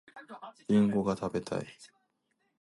[0.67, 1.67] りんごが食べたい